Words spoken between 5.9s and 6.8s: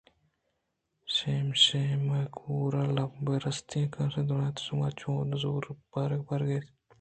بارگ بارگ اِت